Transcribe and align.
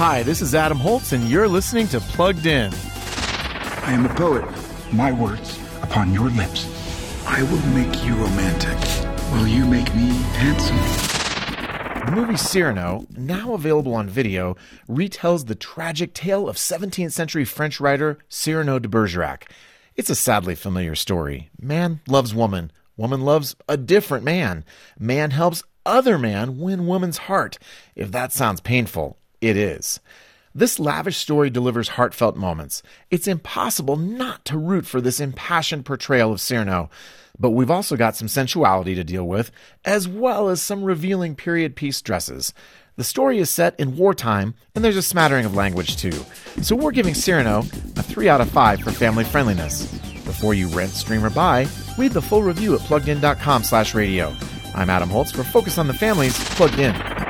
Hi, 0.00 0.22
this 0.22 0.40
is 0.40 0.54
Adam 0.54 0.78
Holz, 0.78 1.12
and 1.12 1.24
you're 1.24 1.46
listening 1.46 1.86
to 1.88 2.00
Plugged 2.00 2.46
In. 2.46 2.72
I 2.72 3.92
am 3.92 4.06
a 4.06 4.14
poet. 4.14 4.46
My 4.90 5.12
words 5.12 5.60
upon 5.82 6.14
your 6.14 6.30
lips. 6.30 6.66
I 7.26 7.42
will 7.42 7.60
make 7.74 8.02
you 8.02 8.14
romantic. 8.14 8.78
Will 9.30 9.46
you 9.46 9.66
make 9.66 9.94
me 9.94 10.08
handsome? 10.38 10.78
The 12.06 12.12
movie 12.12 12.38
Cyrano, 12.38 13.06
now 13.14 13.52
available 13.52 13.92
on 13.92 14.08
video, 14.08 14.56
retells 14.88 15.48
the 15.48 15.54
tragic 15.54 16.14
tale 16.14 16.48
of 16.48 16.56
17th 16.56 17.12
century 17.12 17.44
French 17.44 17.78
writer 17.78 18.16
Cyrano 18.30 18.78
de 18.78 18.88
Bergerac. 18.88 19.52
It's 19.96 20.08
a 20.08 20.14
sadly 20.14 20.54
familiar 20.54 20.94
story. 20.94 21.50
Man 21.60 22.00
loves 22.08 22.34
woman. 22.34 22.72
Woman 22.96 23.20
loves 23.20 23.54
a 23.68 23.76
different 23.76 24.24
man. 24.24 24.64
Man 24.98 25.32
helps 25.32 25.62
other 25.84 26.16
man 26.16 26.56
win 26.56 26.86
woman's 26.86 27.18
heart. 27.18 27.58
If 27.94 28.10
that 28.12 28.32
sounds 28.32 28.62
painful, 28.62 29.18
it 29.40 29.56
is. 29.56 30.00
This 30.54 30.80
lavish 30.80 31.16
story 31.16 31.48
delivers 31.48 31.90
heartfelt 31.90 32.36
moments. 32.36 32.82
It's 33.10 33.28
impossible 33.28 33.96
not 33.96 34.44
to 34.46 34.58
root 34.58 34.84
for 34.84 35.00
this 35.00 35.20
impassioned 35.20 35.84
portrayal 35.84 36.32
of 36.32 36.40
Cyrano. 36.40 36.90
But 37.38 37.50
we've 37.50 37.70
also 37.70 37.96
got 37.96 38.16
some 38.16 38.28
sensuality 38.28 38.94
to 38.96 39.04
deal 39.04 39.26
with, 39.26 39.50
as 39.84 40.06
well 40.08 40.48
as 40.48 40.60
some 40.60 40.82
revealing 40.82 41.36
period 41.36 41.76
piece 41.76 42.02
dresses. 42.02 42.52
The 42.96 43.04
story 43.04 43.38
is 43.38 43.48
set 43.48 43.78
in 43.78 43.96
wartime, 43.96 44.54
and 44.74 44.84
there's 44.84 44.96
a 44.96 45.02
smattering 45.02 45.46
of 45.46 45.54
language 45.54 45.96
too. 45.96 46.12
So 46.60 46.76
we're 46.76 46.90
giving 46.90 47.14
Cyrano 47.14 47.60
a 47.96 48.02
3 48.02 48.28
out 48.28 48.42
of 48.42 48.50
5 48.50 48.80
for 48.80 48.90
family 48.90 49.24
friendliness. 49.24 49.86
Before 50.24 50.52
you 50.52 50.68
rent, 50.68 50.90
stream, 50.90 51.24
or 51.24 51.30
buy, 51.30 51.66
read 51.96 52.12
the 52.12 52.20
full 52.20 52.42
review 52.42 52.74
at 52.74 52.80
pluggedin.com 52.80 53.62
slash 53.62 53.94
radio. 53.94 54.36
I'm 54.74 54.90
Adam 54.90 55.08
Holz 55.08 55.32
for 55.32 55.44
Focus 55.44 55.78
on 55.78 55.86
the 55.86 55.94
Family's, 55.94 56.38
Plugged 56.56 56.78
In. 56.78 57.29